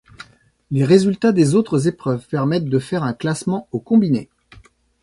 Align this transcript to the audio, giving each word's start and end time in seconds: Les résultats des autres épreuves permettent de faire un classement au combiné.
Les 0.71 0.83
résultats 0.83 1.31
des 1.31 1.53
autres 1.53 1.87
épreuves 1.87 2.25
permettent 2.27 2.65
de 2.65 2.79
faire 2.79 3.03
un 3.03 3.13
classement 3.13 3.67
au 3.71 3.77
combiné. 3.79 4.29